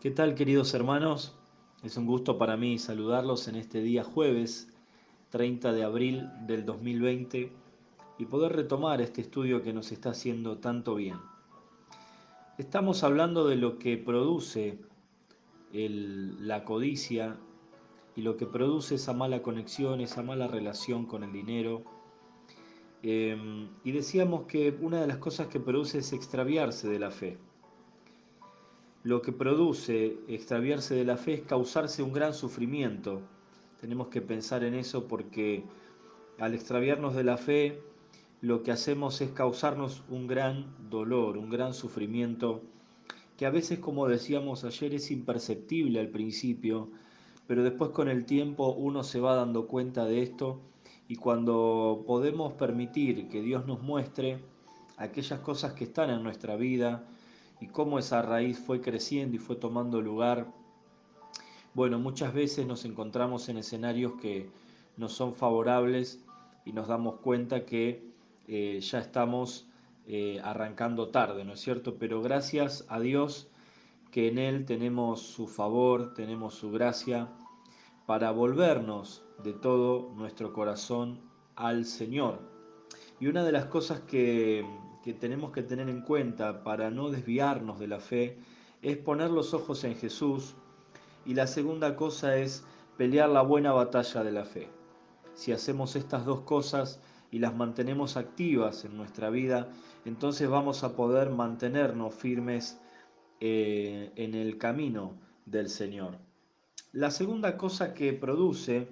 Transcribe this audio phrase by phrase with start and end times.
[0.00, 1.34] ¿Qué tal queridos hermanos?
[1.82, 4.72] Es un gusto para mí saludarlos en este día jueves
[5.28, 7.52] 30 de abril del 2020
[8.16, 11.18] y poder retomar este estudio que nos está haciendo tanto bien.
[12.56, 14.78] Estamos hablando de lo que produce
[15.70, 17.36] la codicia
[18.16, 21.82] y lo que produce esa mala conexión, esa mala relación con el dinero.
[23.02, 27.36] Em, y decíamos que una de las cosas que produce es extraviarse de la fe
[29.02, 33.22] lo que produce extraviarse de la fe es causarse un gran sufrimiento.
[33.80, 35.64] Tenemos que pensar en eso porque
[36.38, 37.82] al extraviarnos de la fe,
[38.42, 42.62] lo que hacemos es causarnos un gran dolor, un gran sufrimiento,
[43.36, 46.90] que a veces, como decíamos ayer, es imperceptible al principio,
[47.46, 50.60] pero después con el tiempo uno se va dando cuenta de esto
[51.08, 54.38] y cuando podemos permitir que Dios nos muestre
[54.96, 57.06] aquellas cosas que están en nuestra vida,
[57.60, 60.46] y cómo esa raíz fue creciendo y fue tomando lugar.
[61.74, 64.50] Bueno, muchas veces nos encontramos en escenarios que
[64.96, 66.24] no son favorables
[66.64, 68.04] y nos damos cuenta que
[68.48, 69.66] eh, ya estamos
[70.06, 71.96] eh, arrancando tarde, ¿no es cierto?
[71.98, 73.48] Pero gracias a Dios
[74.10, 77.28] que en Él tenemos su favor, tenemos su gracia
[78.06, 81.20] para volvernos de todo nuestro corazón
[81.54, 82.40] al Señor.
[83.20, 84.66] Y una de las cosas que
[85.02, 88.38] que tenemos que tener en cuenta para no desviarnos de la fe
[88.82, 90.54] es poner los ojos en Jesús
[91.24, 92.64] y la segunda cosa es
[92.96, 94.68] pelear la buena batalla de la fe.
[95.34, 99.68] Si hacemos estas dos cosas y las mantenemos activas en nuestra vida,
[100.04, 102.78] entonces vamos a poder mantenernos firmes
[103.40, 105.14] eh, en el camino
[105.46, 106.18] del Señor.
[106.92, 108.88] La segunda cosa que produce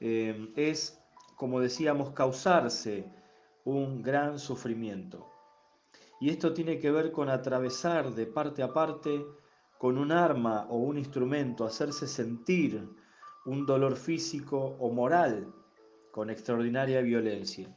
[0.00, 1.00] eh, es,
[1.36, 3.06] como decíamos, causarse
[3.64, 5.29] un gran sufrimiento.
[6.20, 9.24] Y esto tiene que ver con atravesar de parte a parte
[9.78, 12.86] con un arma o un instrumento, hacerse sentir
[13.46, 15.52] un dolor físico o moral
[16.10, 17.74] con extraordinaria violencia.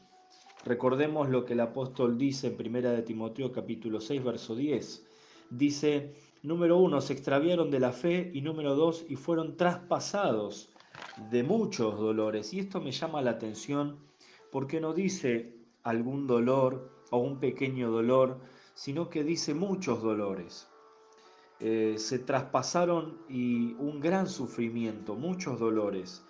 [0.66, 5.06] Recordemos lo que el apóstol dice en 1 de Timoteo capítulo 6 verso 10.
[5.50, 10.70] Dice, número uno, se extraviaron de la fe y número dos, y fueron traspasados
[11.32, 12.54] de muchos dolores.
[12.54, 14.00] Y esto me llama la atención
[14.52, 18.40] porque no dice algún dolor o un pequeño dolor,
[18.74, 20.68] sino que dice muchos dolores.
[21.60, 26.24] Eh, se traspasaron y un gran sufrimiento, muchos dolores.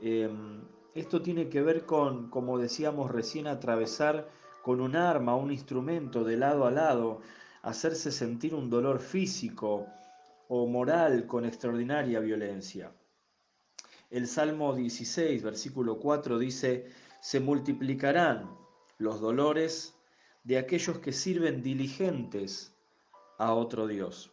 [0.00, 0.62] Em,
[0.94, 4.28] esto tiene que ver con, como decíamos recién, atravesar
[4.62, 7.20] con un arma, un instrumento de lado a lado,
[7.62, 9.86] hacerse sentir un dolor físico
[10.48, 12.92] o moral con extraordinaria violencia.
[14.10, 16.86] El Salmo 16, versículo 4 dice,
[17.20, 18.50] se multiplicarán
[18.98, 19.94] los dolores
[20.44, 22.74] de aquellos que sirven diligentes
[23.38, 24.32] a otro Dios.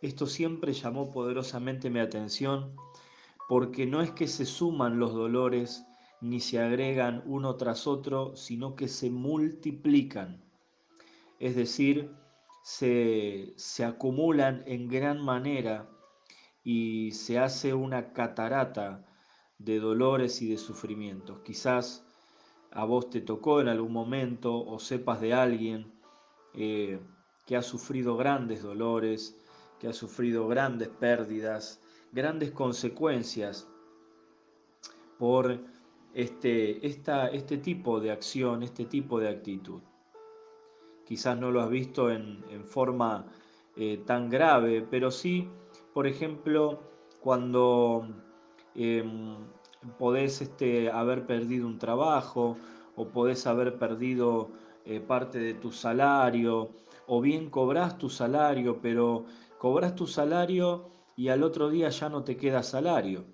[0.00, 2.74] Esto siempre llamó poderosamente mi atención
[3.48, 5.84] porque no es que se suman los dolores
[6.20, 10.44] ni se agregan uno tras otro, sino que se multiplican.
[11.38, 12.12] Es decir,
[12.62, 15.88] se, se acumulan en gran manera
[16.64, 19.06] y se hace una catarata
[19.58, 21.40] de dolores y de sufrimientos.
[21.44, 22.04] Quizás
[22.70, 25.92] a vos te tocó en algún momento o sepas de alguien
[26.54, 27.00] eh,
[27.46, 29.36] que ha sufrido grandes dolores,
[29.78, 31.80] que ha sufrido grandes pérdidas,
[32.12, 33.68] grandes consecuencias
[35.18, 35.58] por
[36.14, 39.80] este, este tipo de acción, este tipo de actitud.
[41.04, 43.26] Quizás no lo has visto en, forma
[43.76, 45.48] eh, tan grave, pero sí,
[45.94, 46.80] por ejemplo,
[47.20, 48.06] cuando
[48.74, 49.36] em,
[49.98, 52.56] podés este, haber perdido un trabajo
[52.96, 54.50] o podés haber perdido
[54.84, 56.70] eh, parte de tu salario,
[57.06, 59.24] o bien cobras tu salario, pero
[59.58, 63.24] cobras tu salario y al otro día ya no te queda salario.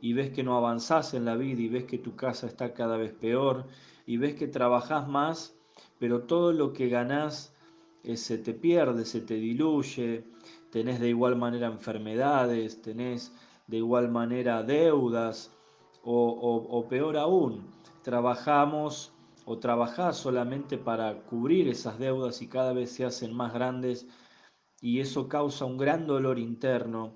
[0.00, 2.96] Y ves que no avanzás en la vida y ves que tu casa está cada
[2.96, 3.66] vez peor
[4.06, 5.54] y ves que trabajás más,
[5.98, 7.54] pero todo lo que ganás
[8.02, 10.24] eh, se te pierde, se te diluye,
[10.70, 13.32] tenés de igual manera enfermedades, tenés
[13.66, 15.53] de igual manera deudas,
[16.04, 17.66] o, peor aún,
[18.02, 19.12] trabajamos
[19.46, 24.06] o trabajás solamente para cubrir esas deudas y cada vez se hacen más grandes
[24.80, 27.12] y eso causa un gran dolor interno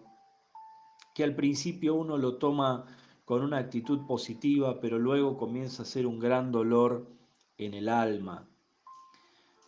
[1.14, 2.86] que al principio uno lo toma
[3.24, 7.06] con una actitud positiva, pero luego comienza a ser un gran dolor
[7.58, 8.48] en el alma.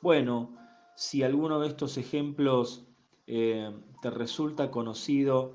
[0.00, 0.56] Bueno,
[0.96, 2.86] si alguno de estos ejemplos
[3.26, 3.70] eh,
[4.00, 5.52] te resulta conocido,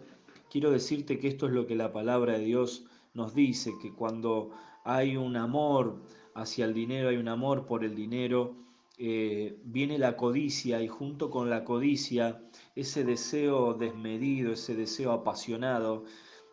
[0.52, 2.86] quiero decirte que esto es lo que la palabra de Dios
[3.16, 4.52] nos dice, que cuando
[4.84, 6.04] hay un amor
[6.36, 8.56] hacia el dinero, hay un amor por el dinero,
[8.98, 12.42] eh, viene la codicia y junto con la codicia,
[12.76, 16.04] ese deseo desmedido, ese deseo apasionado,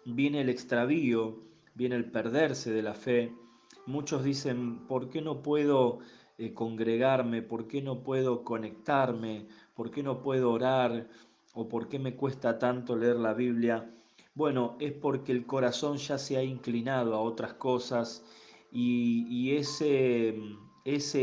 [0.05, 1.38] viene el extravío,
[1.75, 3.32] viene el perderse de la fe.
[3.87, 5.99] Muchos dicen, ¿por qué no puedo
[6.38, 7.43] eh, congregarme?
[7.43, 9.47] ¿Por qué no puedo conectarme?
[9.75, 11.08] ¿Por qué no puedo orar?
[11.55, 13.88] ¿O por qué me cuesta tanto leer la Biblia?
[14.34, 18.25] Bueno, es porque el corazón ya se ha inclinado a otras cosas
[18.70, 20.34] y, ese,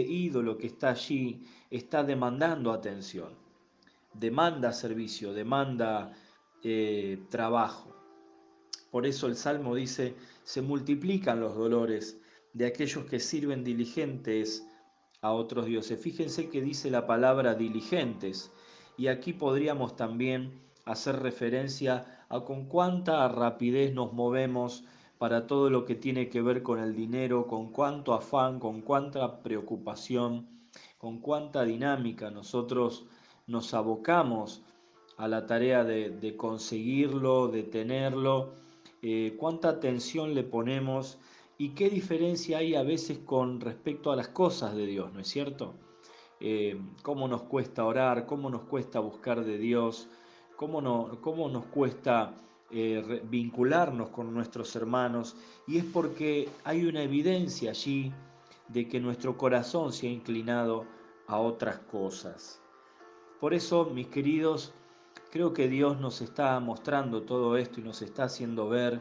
[0.01, 3.33] ídolo que está allí está demandando atención,
[4.13, 6.13] demanda servicio, demanda
[6.63, 7.95] eh, trabajo.
[8.91, 12.19] Por eso el Salmo dice, se multiplican los dolores
[12.53, 14.67] de aquellos que sirven diligentes
[15.21, 16.00] a otros dioses.
[16.00, 18.51] Fíjense que dice la palabra diligentes
[18.97, 24.83] y aquí podríamos también hacer referencia a con cuánta rapidez nos movemos
[25.19, 29.44] para todo lo que tiene que ver con el dinero, con cuánto afán, con cuánta
[29.44, 30.47] preocupación,
[30.97, 33.06] con cuánta dinámica nosotros
[33.45, 34.63] nos abocamos
[35.18, 38.53] a la tarea de, conseguirlo, de tenerlo,
[39.01, 41.19] eh, cuánta atención le ponemos
[41.57, 45.27] y qué diferencia hay a veces con respecto a las cosas de Dios, ¿no es
[45.27, 45.74] cierto?
[46.39, 50.07] Eh, cómo nos cuesta orar, cómo nos cuesta buscar de Dios,
[50.59, 52.35] cómo, no, cómo nos cuesta
[52.69, 58.11] eh, vincularnos con nuestros hermanos y es porque hay una evidencia allí
[58.67, 60.85] de que nuestro corazón se ha inclinado
[61.27, 62.61] a otras cosas.
[63.39, 64.73] Por eso, mis queridos,
[65.31, 69.00] creo que Dios nos está mostrando todo esto y nos está haciendo ver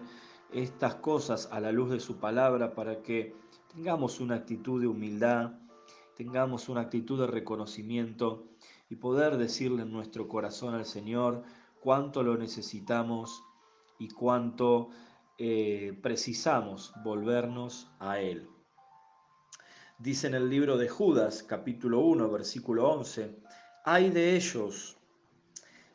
[0.52, 3.34] estas cosas a la luz de su palabra para que
[3.74, 5.54] tengamos una actitud de humildad,
[6.14, 8.44] tengamos una actitud de reconocimiento
[8.88, 11.42] y poder decirle en nuestro corazón al Señor
[11.80, 13.42] cuánto lo necesitamos
[13.98, 14.90] y cuánto
[15.38, 18.48] eh, precisamos volvernos a Él.
[19.98, 23.36] Dice en el libro de Judas, capítulo 1, versículo 11,
[23.84, 24.96] hay de ellos,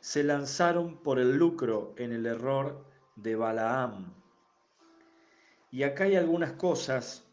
[0.00, 2.84] se lanzaron por el lucro en el error
[3.16, 4.12] de Balaam.
[5.70, 7.26] Y acá hay algunas cosas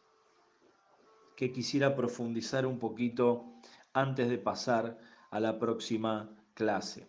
[1.36, 3.46] que quisiera profundizar un poquito
[3.94, 4.98] antes de pasar
[5.32, 7.08] a la próxima clase.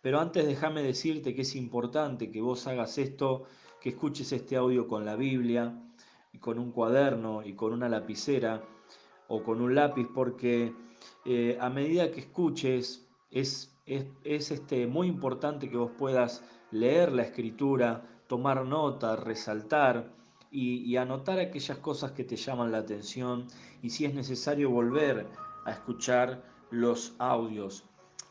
[0.00, 3.44] Pero antes déjame decirte que es importante que vos hagas esto,
[3.80, 5.74] que escuches este audio con la Biblia,
[6.32, 8.62] y con un cuaderno y con una lapicera
[9.28, 10.74] o con un lápiz, porque
[11.24, 17.22] eh, a medida que escuches es, es, este, muy importante que vos puedas leer la
[17.22, 20.16] escritura, tomar nota, resaltar
[20.50, 23.46] y anotar aquellas cosas que te llaman la atención
[23.82, 25.26] y si es necesario volver
[25.66, 27.84] a escuchar los audios.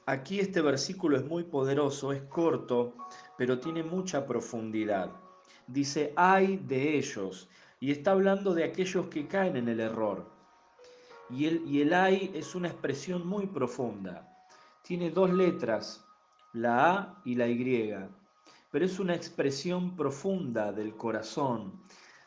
[0.05, 2.93] Aquí este versículo es muy poderoso, es corto,
[3.37, 5.11] pero tiene mucha profundidad.
[5.67, 7.49] Dice, hay de ellos,
[7.79, 10.25] y está hablando de aquellos que caen en el error.
[11.29, 14.33] Y el, y el hay es una expresión muy profunda.
[14.81, 16.05] Tiene dos letras,
[16.53, 17.93] la A y la Y,
[18.71, 21.81] pero es una expresión profunda del corazón,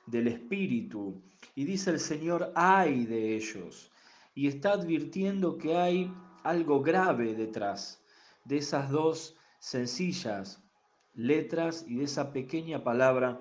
[0.06, 1.22] del espíritu.
[1.54, 3.90] Y dice el Señor, hay de ellos.
[4.40, 6.10] Y está advirtiendo que hay
[6.44, 8.02] algo grave detrás
[8.46, 10.64] de esas dos sencillas
[11.12, 13.38] letras y de esa pequeña palabra.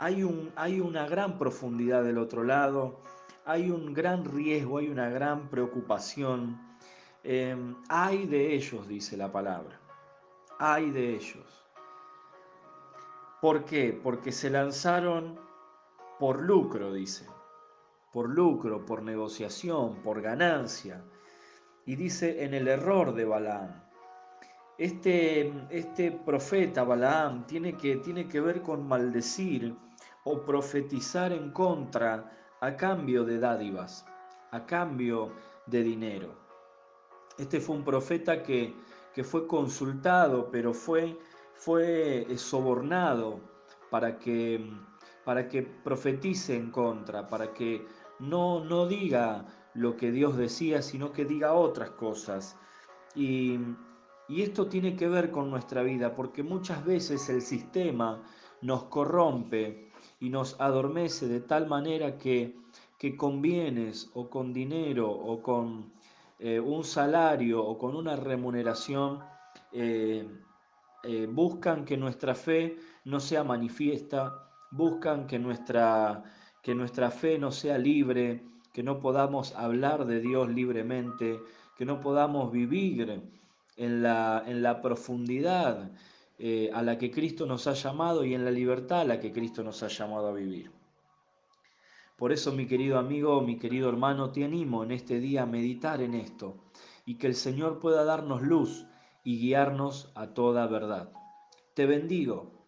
[0.00, 3.02] Hay, un, hay una gran profundidad del otro lado,
[3.44, 6.60] hay un gran riesgo, hay una gran preocupación.
[7.22, 9.78] Em, hay de ellos, dice la palabra,
[10.58, 11.68] hay de ellos.
[13.40, 13.96] ¿Por qué?
[14.02, 15.38] Porque se lanzaron
[16.18, 17.28] por lucro, dice,
[18.12, 21.02] por lucro, por negociación, por ganancia
[21.86, 23.82] y dice en el error de Balaam.
[24.78, 29.76] Este, este profeta Balaam tiene que, tiene que ver con maldecir
[30.24, 34.06] o profetizar en contra a cambio de dádivas,
[34.50, 35.32] a cambio
[35.66, 36.34] de dinero.
[37.38, 38.74] Este fue un profeta que,
[39.14, 41.18] que fue consultado, pero fue,
[41.54, 43.40] fue sobornado
[43.90, 44.70] para que,
[45.24, 47.86] para que profetice en contra, para que
[48.22, 52.56] no, no diga lo que Dios decía, sino que diga otras cosas.
[53.14, 53.58] Y,
[54.28, 58.22] esto tiene que ver con nuestra vida, porque muchas veces el sistema
[58.62, 62.56] nos corrompe y nos adormece de tal manera que,
[62.98, 65.92] que con bienes o con dinero o con
[66.38, 69.20] eh, un salario o con una remuneración
[69.70, 70.26] eh,
[71.04, 76.22] eh, buscan que nuestra fe no sea manifiesta, buscan que nuestra,
[76.62, 78.42] que nuestra fe no sea libre,
[78.72, 81.40] que no podamos hablar de Dios libremente,
[81.76, 83.22] que no podamos vivir
[83.76, 85.90] en la, en la profundidad
[86.38, 89.32] eh, a la que Cristo nos ha llamado y en la libertad a la que
[89.32, 90.70] Cristo nos ha llamado a vivir.
[92.16, 96.00] Por eso, mi querido amigo, mi querido hermano, te animo en este día a meditar
[96.00, 96.56] en esto
[97.04, 98.86] y que el Señor pueda darnos luz
[99.24, 101.12] y guiarnos a toda verdad.
[101.74, 102.64] Te bendigo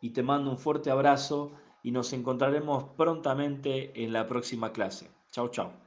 [0.00, 1.52] y te mando un fuerte abrazo
[1.84, 5.10] y nos encontraremos prontamente en la próxima clase.
[5.30, 5.83] Chao, chao.